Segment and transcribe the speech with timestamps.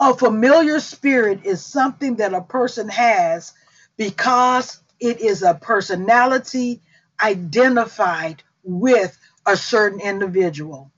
[0.00, 3.52] A familiar spirit is something that a person has
[3.98, 6.80] because it is a personality
[7.22, 10.90] identified with a certain individual.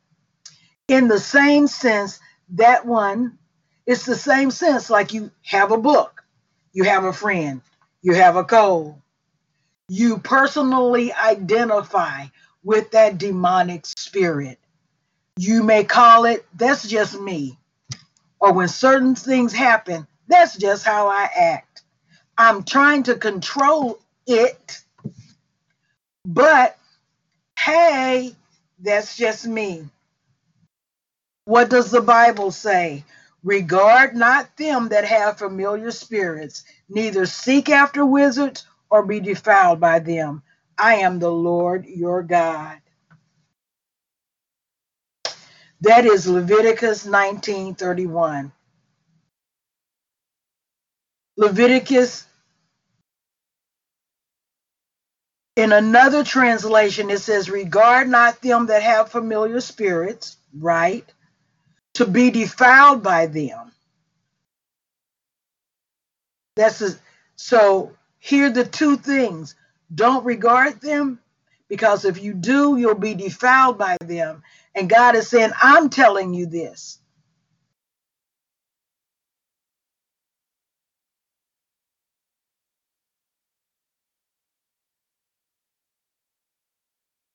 [0.89, 2.21] In the same sense,
[2.51, 3.39] that one,
[3.87, 6.23] it's the same sense like you have a book,
[6.73, 7.61] you have a friend,
[8.03, 9.01] you have a cold.
[9.89, 12.27] You personally identify
[12.63, 14.59] with that demonic spirit.
[15.37, 17.59] You may call it, that's just me.
[18.43, 21.85] Or when certain things happen, that's just how I act.
[22.39, 24.83] I'm trying to control it,
[26.27, 26.79] but
[27.59, 28.37] hey,
[28.81, 29.89] that's just me.
[31.47, 33.05] What does the Bible say?
[33.45, 40.01] Regard not them that have familiar spirits, neither seek after wizards or be defiled by
[40.01, 40.45] them.
[40.79, 42.82] I am the Lord your God.
[45.83, 48.53] That is Leviticus 19:31.
[51.37, 52.27] Leviticus
[55.57, 61.07] in another translation it says regard not them that have familiar spirits, right?
[61.95, 63.73] To be defiled by them.
[66.57, 66.91] That's a,
[67.37, 69.57] so here the two things.
[69.95, 71.21] Don't regard them
[71.73, 74.43] because if you do, you'll be defiled by them.
[74.75, 76.99] And God is saying, I'm telling you this.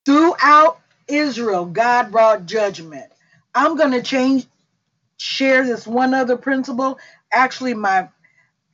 [0.05, 3.11] Throughout Israel, God brought judgment.
[3.55, 4.45] I'm going to change,
[5.17, 6.99] share this one other principle.
[7.31, 8.09] Actually, my,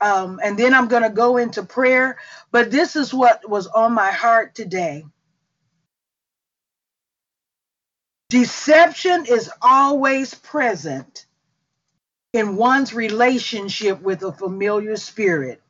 [0.02, 2.18] um, and then I'm going to go into prayer.
[2.52, 5.06] But this is what was on my heart today.
[8.34, 11.28] Deception is always present
[12.34, 15.62] in one's relationship with a familiar spirit.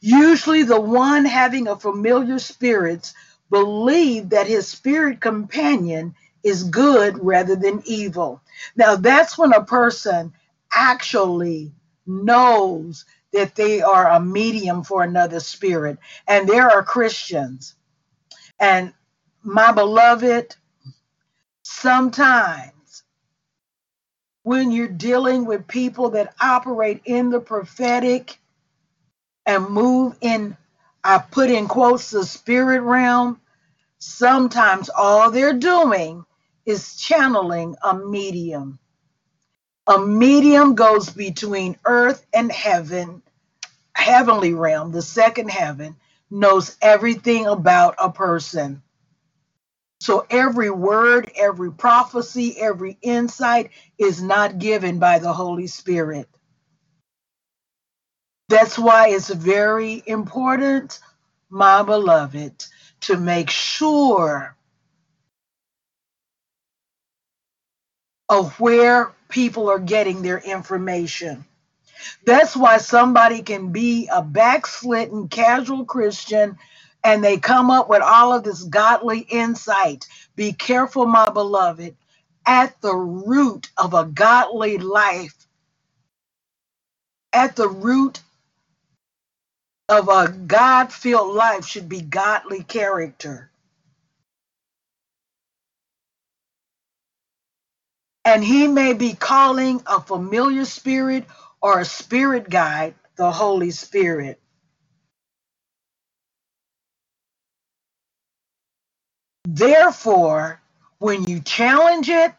[0.00, 3.12] Usually, the one having a familiar spirit
[3.50, 6.14] believes that his spirit companion
[6.44, 8.40] is good rather than evil.
[8.76, 10.32] Now, that's when a person
[10.72, 11.72] actually
[12.06, 15.98] knows that they are a medium for another spirit,
[16.28, 17.74] and there are Christians.
[18.60, 18.92] And
[19.42, 20.54] my beloved,
[21.64, 23.04] sometimes
[24.44, 28.38] when you're dealing with people that operate in the prophetic
[29.46, 30.56] and move in,
[31.04, 33.40] I put in quotes, the spirit realm,
[33.98, 36.24] sometimes all they're doing
[36.66, 38.78] is channeling a medium.
[39.88, 43.22] A medium goes between earth and heaven,
[43.94, 45.96] heavenly realm, the second heaven,
[46.30, 48.83] knows everything about a person.
[50.04, 56.28] So every word, every prophecy, every insight is not given by the Holy Spirit.
[58.50, 61.00] That's why it's very important,
[61.48, 62.66] my beloved,
[63.00, 64.54] to make sure
[68.28, 71.46] of where people are getting their information.
[72.26, 76.58] That's why somebody can be a backslidden casual Christian
[77.04, 80.06] and they come up with all of this godly insight.
[80.36, 81.96] Be careful, my beloved,
[82.46, 85.34] at the root of a godly life,
[87.32, 88.20] at the root
[89.88, 93.50] of a God filled life should be godly character.
[98.24, 101.26] And he may be calling a familiar spirit
[101.62, 104.40] or a spirit guide the Holy Spirit.
[109.44, 110.60] Therefore,
[110.98, 112.32] when you challenge it,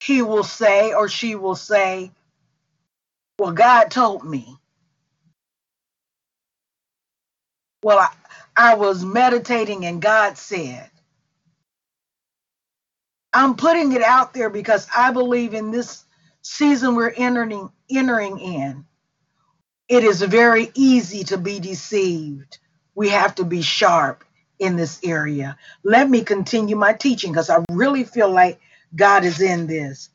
[0.00, 2.12] he will say or she will say,
[3.38, 4.56] Well, God told me.
[7.82, 8.10] Well, I,
[8.56, 10.90] I was meditating and God said.
[13.32, 16.04] I'm putting it out there because I believe in this
[16.42, 18.86] season we're entering entering in.
[19.88, 22.58] It is very easy to be deceived.
[22.94, 24.24] We have to be sharp
[24.60, 25.56] in this area.
[25.82, 28.60] Let me continue my teaching because I really feel like
[28.94, 30.10] God is in this.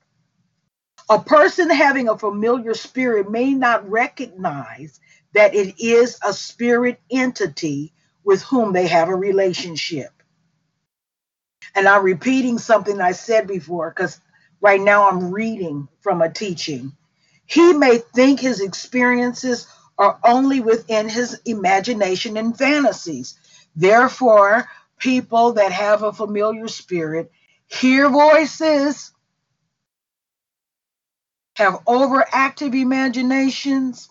[1.09, 4.99] A person having a familiar spirit may not recognize
[5.33, 7.91] that it is a spirit entity
[8.23, 10.11] with whom they have a relationship.
[11.75, 14.19] And I'm repeating something I said before because
[14.61, 16.93] right now I'm reading from a teaching.
[17.45, 23.37] He may think his experiences are only within his imagination and fantasies.
[23.75, 24.69] Therefore,
[24.99, 27.31] people that have a familiar spirit
[27.67, 29.11] hear voices
[31.55, 34.09] have overactive imaginations.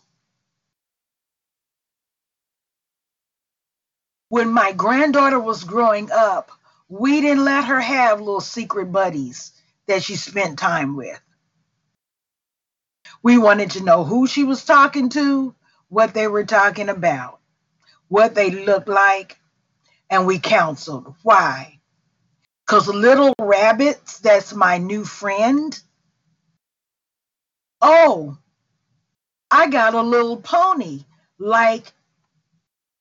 [4.31, 6.51] When my granddaughter was growing up,
[6.89, 9.53] we didn't let her have little secret buddies
[9.87, 11.21] that she spent time with.
[13.23, 15.55] We wanted to know who she was talking to,
[15.89, 17.41] what they were talking about,
[18.09, 19.39] what they looked like,
[20.11, 21.15] and we counseled.
[21.23, 21.81] Why?
[22.67, 25.79] Because little rabbits, that's my new friend.
[27.81, 28.39] Oh,
[29.51, 31.05] I got a little pony
[31.39, 31.93] like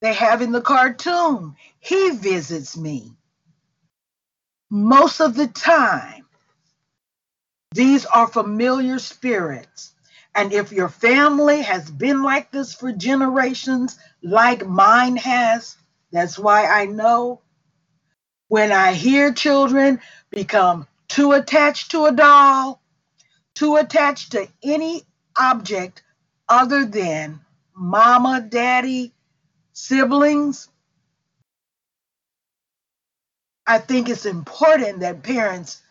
[0.02, 1.56] they have in the cartoon.
[1.80, 3.14] He visits me.
[4.70, 6.26] Most of the time,
[7.74, 9.94] these are familiar spirits.
[10.36, 15.78] And if your family has been like this for generations, like mine has,
[16.14, 17.42] that's why I know
[18.50, 20.02] when I hear children
[20.32, 22.82] become too attached to a doll,
[23.56, 25.04] too attached to any
[25.40, 26.04] object
[26.50, 27.42] other than
[27.76, 29.14] mama, daddy,
[29.74, 30.70] siblings,
[33.68, 35.82] I think it's important that parents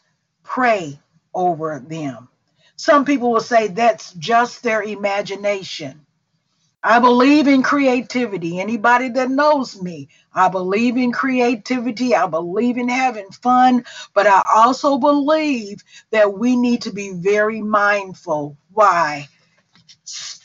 [0.44, 1.00] pray
[1.34, 2.28] over them.
[2.76, 6.01] Some people will say that's just their imagination.
[6.82, 8.60] I believe in creativity.
[8.60, 12.14] Anybody that knows me, I believe in creativity.
[12.14, 13.84] I believe in having fun,
[14.14, 18.56] but I also believe that we need to be very mindful.
[18.72, 19.28] Why?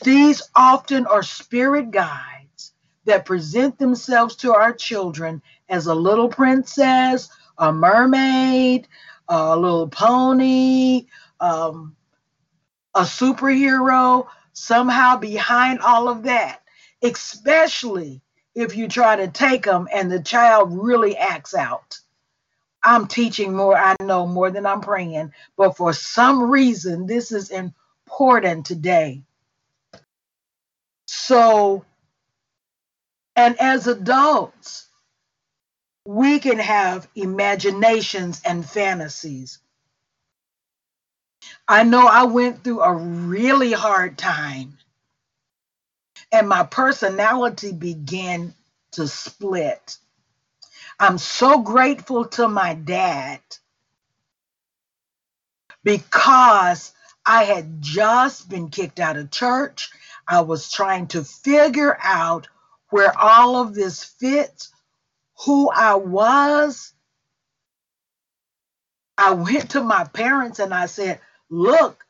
[0.03, 2.73] These often are spirit guides
[3.05, 8.87] that present themselves to our children as a little princess, a mermaid,
[9.29, 11.07] a little pony,
[11.39, 11.95] um,
[12.95, 16.61] a superhero, somehow behind all of that,
[17.03, 18.21] especially
[18.55, 21.99] if you try to take them and the child really acts out.
[22.83, 27.51] I'm teaching more, I know more than I'm praying, but for some reason, this is
[27.51, 29.21] important today.
[31.05, 31.85] So,
[33.35, 34.87] and as adults,
[36.03, 39.59] we can have imaginations and fantasies.
[41.67, 44.77] I know I went through a really hard time
[46.31, 48.53] and my personality began
[48.93, 49.97] to split.
[50.99, 53.41] I'm so grateful to my dad
[55.83, 56.93] because
[57.25, 59.91] I had just been kicked out of church.
[60.27, 62.47] I was trying to figure out
[62.89, 64.71] where all of this fits
[65.45, 66.93] who I was,
[69.17, 72.05] I went to my parents and I said, Look,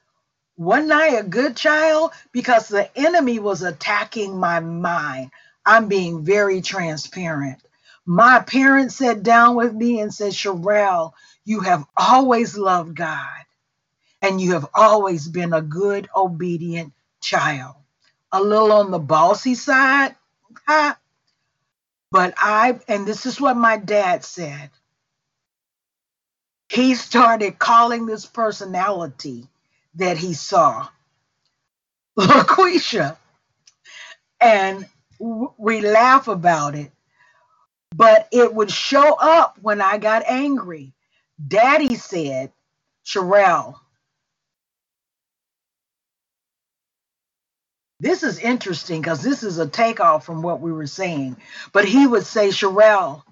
[0.58, 2.12] wasn't I a good child?
[2.32, 5.32] Because the enemy was attacking my mind.
[5.66, 7.60] I'm being very transparent.
[8.06, 11.14] My parents sat down with me and said, Sherelle,
[11.46, 13.28] you have always loved God
[14.22, 17.76] and you have always been a good, obedient child.
[18.34, 20.16] A little on the bossy side,
[22.12, 24.72] but I, and this is what my dad said.
[26.70, 29.48] He started calling this personality
[29.96, 30.88] that he saw
[32.20, 33.18] LaQuisha.
[34.42, 34.88] And
[35.58, 36.92] we laugh about it,
[37.96, 40.94] but it would show up when I got angry.
[41.48, 42.52] Daddy said,
[43.06, 43.76] Sherelle,
[48.00, 51.38] This is interesting because this is a takeoff from what we were saying.
[51.74, 53.24] But he would say, Sherelle,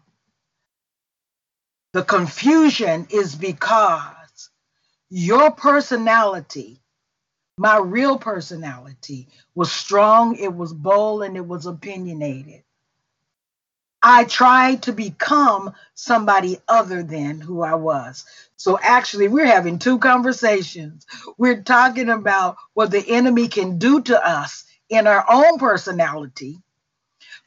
[1.95, 4.49] the confusion is because
[5.09, 6.81] your personality,
[7.57, 12.63] my real personality, was strong, it was bold, and it was opinionated.
[14.03, 18.25] I tried to become somebody other than who I was.
[18.57, 21.07] So actually, we're having two conversations.
[21.37, 26.59] We're talking about what the enemy can do to us in our own personality,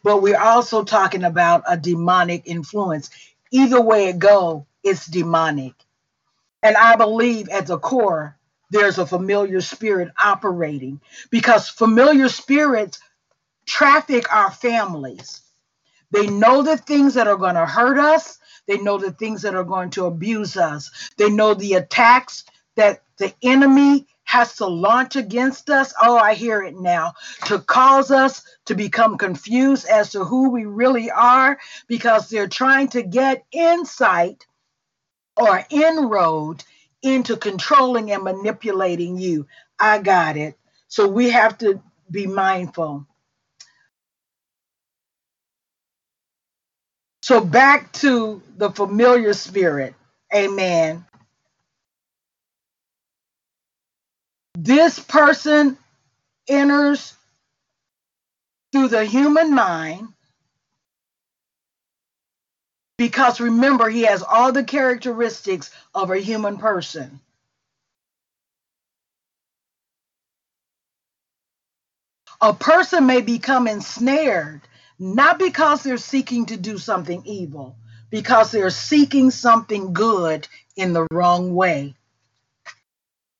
[0.03, 3.11] but we're also talking about a demonic influence.
[3.51, 5.75] Either way it go, it's demonic.
[6.63, 8.37] And I believe at the core,
[8.71, 11.01] there's a familiar spirit operating
[11.31, 13.01] because familiar spirits
[13.67, 15.41] traffic our families.
[16.11, 18.39] They know the things that are going to hurt us.
[18.67, 20.91] They know the things that are going to abuse us.
[21.17, 22.45] They know the attacks
[22.77, 25.95] that the enemy has to launch against us.
[26.03, 27.15] Oh, I hear it now.
[27.47, 32.89] To cause us to become confused as to who we really are because they're trying
[32.89, 34.47] to get insight
[35.39, 36.63] or inroad
[37.03, 39.47] into controlling and manipulating you.
[39.81, 40.59] I got it.
[40.89, 43.07] So we have to be mindful.
[47.23, 49.95] So back to the familiar spirit.
[50.35, 51.07] Amen.
[54.61, 55.79] This person
[56.49, 57.15] enters
[58.73, 60.09] through the human mind
[62.97, 67.21] because remember, he has all the characteristics of a human person.
[72.41, 74.63] A person may become ensnared
[74.99, 77.77] not because they're seeking to do something evil,
[78.11, 81.95] because they're seeking something good in the wrong way.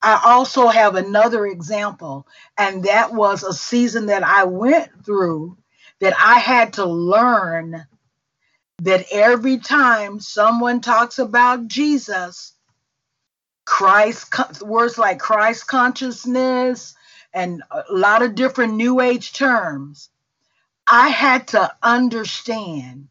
[0.01, 2.27] I also have another example,
[2.57, 5.57] and that was a season that I went through
[6.01, 7.87] that I had to learn
[8.83, 12.53] that every time someone talks about Jesus,
[13.65, 16.95] Christ, words like Christ consciousness
[17.35, 20.11] and a lot of different New Age terms,
[20.87, 23.09] I had to understand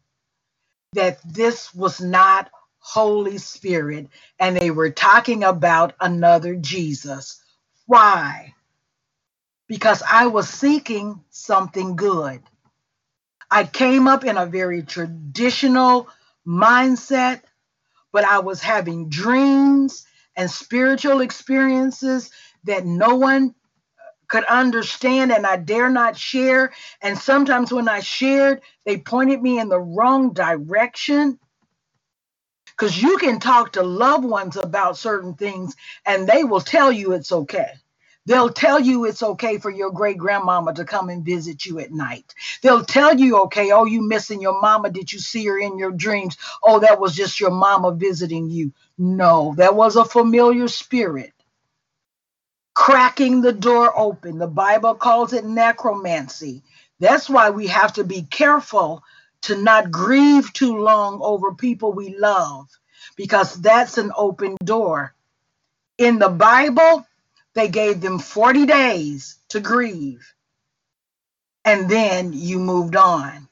[0.94, 2.50] that this was not
[2.88, 4.08] Holy Spirit
[4.40, 7.42] and they were talking about another Jesus.
[7.86, 8.54] Why?
[9.68, 12.42] Because I was seeking something good.
[13.50, 16.08] I came up in a very traditional
[16.46, 17.42] mindset,
[18.12, 22.30] but I was having dreams and spiritual experiences
[22.64, 23.54] that no one
[24.28, 26.72] could understand and I dare not share.
[27.02, 31.38] And sometimes when I shared, they pointed me in the wrong direction
[32.78, 37.14] because you can talk to loved ones about certain things and they will tell you
[37.14, 37.72] it's okay.
[38.26, 41.92] They'll tell you it's okay for your great grandmama to come and visit you at
[41.92, 42.34] night.
[42.62, 44.90] They'll tell you, okay, oh, you missing your mama.
[44.90, 46.38] Did you see her in your dreams?
[46.64, 48.72] Oh, that was just your mama visiting you.
[48.98, 51.32] No, that was a familiar spirit
[52.74, 54.38] cracking the door open.
[54.38, 56.64] The Bible calls it necromancy.
[57.00, 59.04] That's why we have to be careful
[59.42, 62.68] to not grieve too long over people we love
[63.16, 65.14] because that's an open door.
[65.98, 67.06] In the Bible,
[67.54, 70.34] they gave them 40 days to grieve,
[71.64, 73.48] and then you moved on.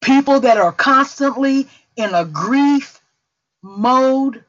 [0.00, 3.00] People that are constantly in a grief
[3.62, 4.44] mode,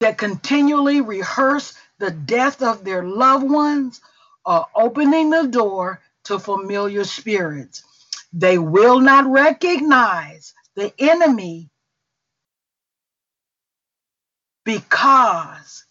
[0.00, 4.00] that continually rehearse the death of their loved ones,
[4.44, 7.84] are opening the door to familiar spirits.
[8.32, 11.70] They will not recognize the enemy
[14.64, 15.84] because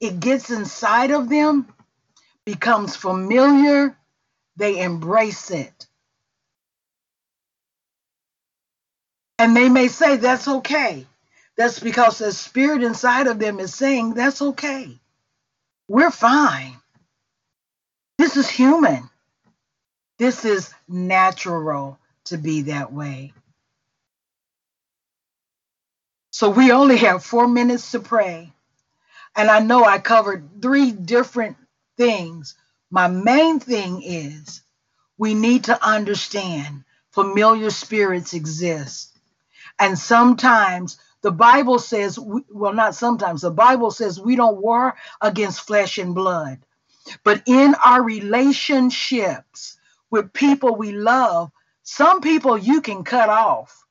[0.00, 1.72] it gets inside of them,
[2.44, 3.96] becomes familiar,
[4.56, 5.86] they embrace it.
[9.38, 11.06] And they may say, that's okay.
[11.56, 14.98] That's because the spirit inside of them is saying, that's okay.
[15.88, 16.76] We're fine.
[18.18, 19.08] This is human.
[20.18, 23.32] This is natural to be that way.
[26.32, 28.52] So we only have four minutes to pray.
[29.36, 31.56] And I know I covered three different
[31.96, 32.54] things.
[32.90, 34.62] My main thing is
[35.18, 39.18] we need to understand familiar spirits exist.
[39.78, 45.62] And sometimes the Bible says, well, not sometimes, the Bible says we don't war against
[45.62, 46.60] flesh and blood.
[47.24, 49.78] But in our relationships,
[50.10, 51.50] with people we love,
[51.82, 53.84] some people you can cut off,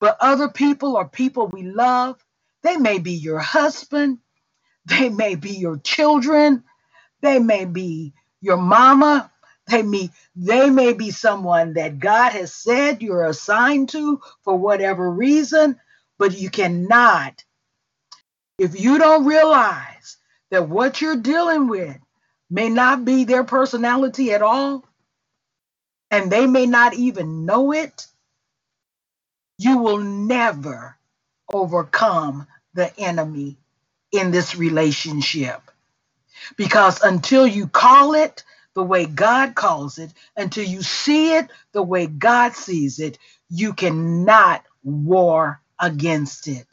[0.00, 2.22] but other people or people we love,
[2.62, 4.18] they may be your husband,
[4.86, 6.64] they may be your children,
[7.22, 9.30] they may be your mama,
[9.68, 15.10] they may, they may be someone that God has said you're assigned to for whatever
[15.10, 15.78] reason,
[16.18, 17.44] but you cannot.
[18.58, 20.16] If you don't realize
[20.50, 21.98] that what you're dealing with
[22.50, 24.84] may not be their personality at all,
[26.10, 28.06] and they may not even know it,
[29.58, 30.96] you will never
[31.52, 33.58] overcome the enemy
[34.12, 35.62] in this relationship.
[36.56, 41.82] Because until you call it the way God calls it, until you see it the
[41.82, 43.18] way God sees it,
[43.50, 46.66] you cannot war against it.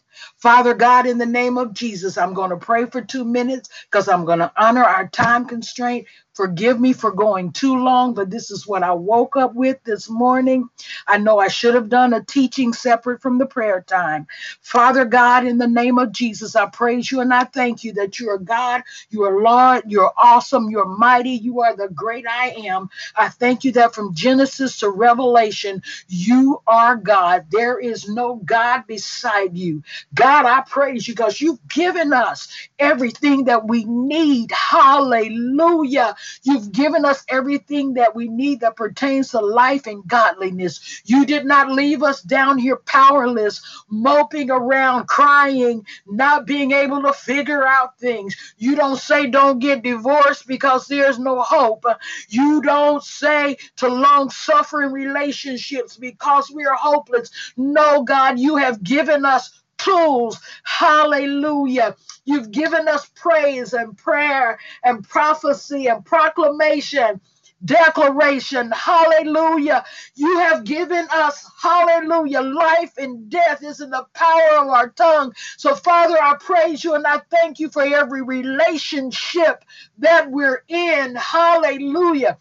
[0.46, 4.08] Father God, in the name of Jesus, I'm going to pray for two minutes because
[4.08, 6.08] I'm going to honor our time constraint.
[6.36, 10.10] Forgive me for going too long, but this is what I woke up with this
[10.10, 10.70] morning.
[11.08, 14.28] I know I should have done a teaching separate from the prayer time.
[14.62, 18.20] Father God, in the name of Jesus, I praise you and I thank you that
[18.20, 22.50] you are God, you are Lord, you're awesome, you're mighty, you are the great I
[22.68, 22.90] am.
[23.18, 27.48] I thank you that from Genesis to Revelation, you are God.
[27.52, 29.84] There is no God beside you.
[30.14, 34.52] God God, I praise you because you've given us everything that we need.
[34.52, 36.14] Hallelujah.
[36.44, 41.02] You've given us everything that we need that pertains to life and godliness.
[41.06, 47.14] You did not leave us down here powerless, moping around, crying, not being able to
[47.14, 48.36] figure out things.
[48.58, 51.86] You don't say don't get divorced because there's no hope.
[52.28, 57.32] You don't say to long suffering relationships because we are hopeless.
[57.56, 60.40] No, God, you have given us tools.
[60.66, 61.96] Hallelujah.
[62.26, 67.22] You've given us praise and prayer and prophecy and proclamation
[67.66, 68.72] declaration.
[68.72, 69.86] Hallelujah.
[70.16, 75.34] You have given us, hallelujah, life and death is in the power of our tongue.
[75.58, 79.64] So, Father, I praise you and I thank you for every relationship
[80.00, 81.16] that we're in.
[81.16, 82.38] Hallelujah.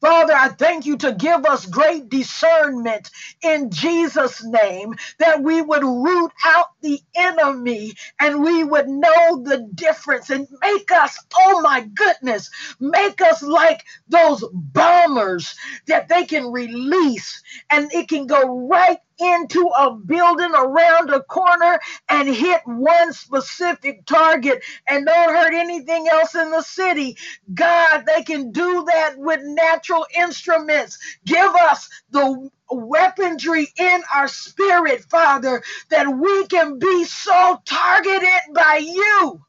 [0.00, 3.10] Father, I thank you to give us great discernment
[3.42, 9.68] in Jesus' name, that we would root out the enemy and we would know the
[9.74, 15.56] difference and make us, oh my goodness, make us like those bombers
[15.88, 21.80] that they can release and it can go right into a building around a corner
[22.08, 27.16] and hit one specific target and don't hurt anything else in the city.
[27.54, 30.98] God, they can do that with natural instruments.
[31.26, 38.80] Give us the weaponry in our spirit, Father, that we can be so targeted by
[38.82, 39.40] you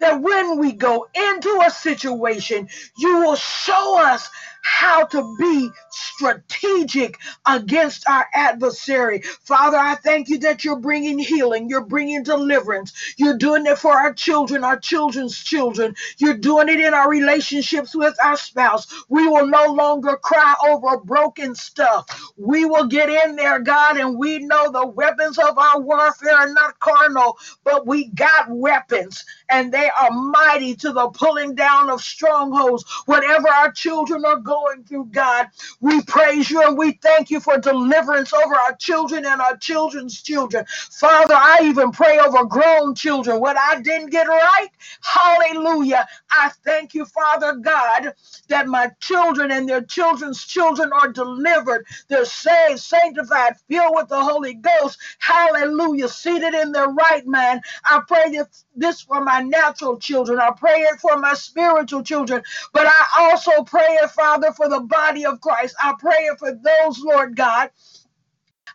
[0.00, 2.68] that when we go into a situation,
[2.98, 4.28] you will show us
[4.64, 9.22] how to be strategic against our adversary.
[9.42, 13.92] Father, I thank you that you're bringing healing, you're bringing deliverance, you're doing it for
[13.92, 18.86] our children, our children's children, you're doing it in our relationships with our spouse.
[19.08, 22.06] We will no longer cry over broken stuff.
[22.36, 26.52] We will get in there, God, and we know the weapons of our warfare are
[26.52, 32.00] not carnal, but we got weapons and they are mighty to the pulling down of
[32.00, 32.84] strongholds.
[33.06, 34.53] Whatever our children are going
[34.88, 35.48] through, God,
[35.80, 40.22] we praise you and we thank you for deliverance over our children and our children's
[40.22, 40.64] children.
[40.92, 43.40] Father, I even pray over grown children.
[43.40, 44.68] What I didn't get right,
[45.02, 46.06] hallelujah.
[46.30, 48.14] I thank you, Father God,
[48.48, 51.86] that my children and their children's children are delivered.
[52.08, 54.98] They're saved, sanctified, filled with the Holy Ghost.
[55.20, 56.08] Hallelujah.
[56.08, 57.62] Seated in their right mind.
[57.84, 60.40] I pray that this for my natural children.
[60.40, 62.42] I pray it for my spiritual children.
[62.72, 65.76] But I also pray it, Father, for the body of Christ.
[65.82, 67.70] I pray it for those, Lord God,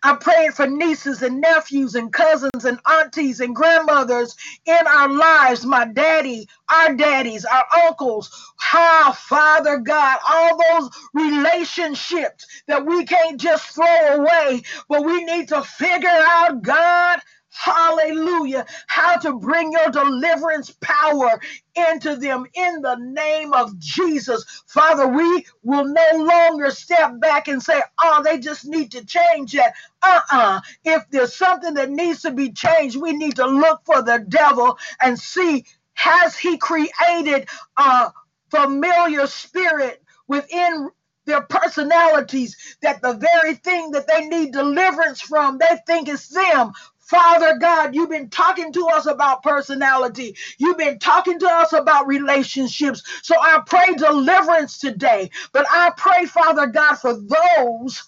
[0.02, 5.66] I'm praying for nieces and nephews and cousins and aunties and grandmothers in our lives,
[5.66, 8.30] my daddy, our daddies, our uncles.
[8.58, 15.50] How, Father God, all those relationships that we can't just throw away, but we need
[15.50, 17.20] to figure out, God,
[17.52, 18.66] Hallelujah.
[18.88, 21.42] How to bring your deliverance power
[21.76, 24.64] into them in the name of Jesus.
[24.68, 29.54] Father, we will no longer step back and say, oh, they just need to change
[29.54, 29.74] that.
[30.04, 30.38] Uh uh-uh.
[30.58, 34.26] uh If there's something that needs to be changed, we need to look for the
[34.30, 38.12] devil and see has he created a
[38.52, 40.90] familiar spirit within
[41.26, 46.74] their personalities that the very thing that they need deliverance from, they think is them.
[47.10, 50.38] Father God, you've been talking to us about personality.
[50.60, 53.04] You've been talking to us about relationships.
[53.24, 55.32] So I pray deliverance today.
[55.54, 58.04] But I pray, Father God, for those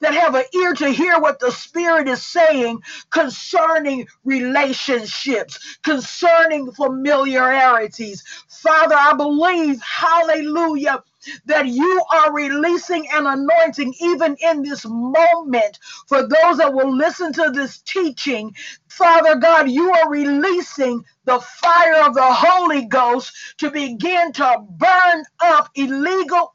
[0.00, 8.24] that have an ear to hear what the Spirit is saying concerning relationships, concerning familiarities.
[8.48, 11.02] Father, I believe, hallelujah,
[11.46, 17.32] that you are releasing an anointing even in this moment for those that will listen
[17.34, 18.54] to this teaching.
[18.88, 25.24] Father God, you are releasing the fire of the Holy Ghost to begin to burn
[25.40, 26.54] up illegal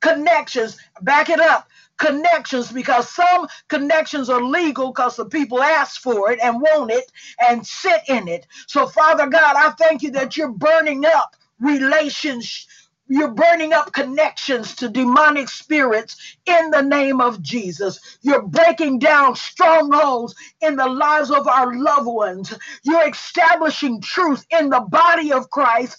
[0.00, 0.78] connections.
[1.02, 6.38] Back it up connections because some connections are legal because the people ask for it
[6.42, 8.46] and want it and sit in it.
[8.68, 12.68] So, Father God, I thank you that you're burning up relationships
[13.08, 16.16] you're burning up connections to demonic spirits
[16.46, 18.18] in the name of Jesus.
[18.22, 22.54] You're breaking down strongholds in the lives of our loved ones.
[22.84, 25.98] You're establishing truth in the body of Christ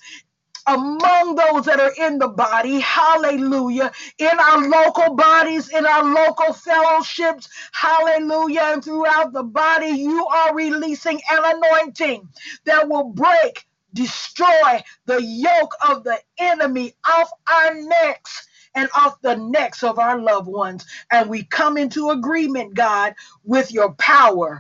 [0.68, 6.54] among those that are in the body, hallelujah, in our local bodies, in our local
[6.54, 12.28] fellowships, hallelujah, and throughout the body, you are releasing an anointing
[12.66, 19.36] that will break destroy the yoke of the enemy off our necks and off the
[19.38, 20.86] necks of our loved ones.
[21.12, 24.58] And we come into agreement, God, with your power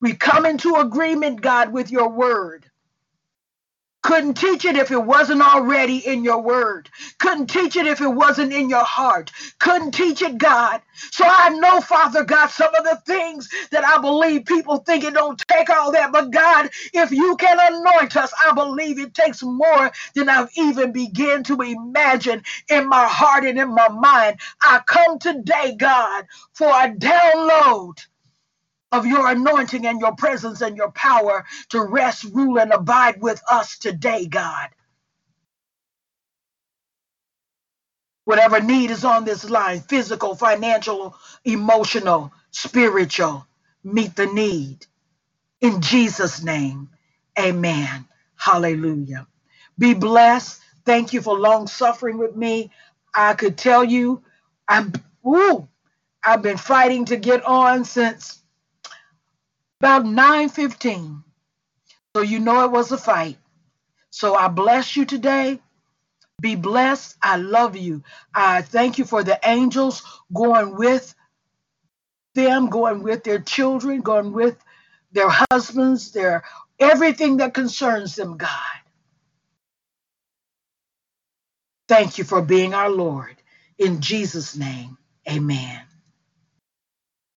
[0.00, 2.70] We come into agreement, God, with your word.
[4.04, 6.90] Couldn't teach it if it wasn't already in your word.
[7.20, 9.32] Couldn't teach it if it wasn't in your heart.
[9.60, 10.82] Couldn't teach it, God.
[11.12, 15.14] So I know, Father God, some of the things that I believe people think it
[15.14, 16.12] don't take all that.
[16.12, 20.92] But God, if you can anoint us, I believe it takes more than I've even
[20.92, 24.40] begun to imagine in my heart and in my mind.
[24.62, 27.98] I come today, God, for a download
[28.94, 33.42] of your anointing and your presence and your power to rest, rule, and abide with
[33.50, 34.70] us today, God.
[38.24, 43.46] Whatever need is on this line physical, financial, emotional, spiritual
[43.84, 44.86] meet the need.
[45.60, 46.90] In Jesus' name,
[47.38, 48.06] amen.
[48.36, 49.26] Hallelujah.
[49.78, 50.60] Be blessed.
[50.86, 52.72] Thank you for long suffering with me.
[53.14, 54.22] I could tell you,
[54.68, 54.92] I'm,
[55.26, 55.68] ooh,
[56.24, 58.42] I've been fighting to get on since
[59.84, 61.22] about 9:15.
[62.16, 63.36] So you know it was a fight.
[64.08, 65.60] So I bless you today.
[66.40, 67.18] Be blessed.
[67.22, 68.02] I love you.
[68.34, 71.14] I thank you for the angels going with
[72.34, 74.56] them, going with their children, going with
[75.12, 76.44] their husbands, their
[76.80, 78.50] everything that concerns them, God.
[81.88, 83.36] Thank you for being our Lord.
[83.78, 84.98] In Jesus' name,
[85.30, 85.83] amen.